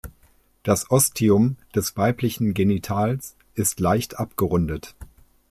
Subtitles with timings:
[0.63, 4.95] Das Ostium des weiblichen Genitals ist leicht abgerundet.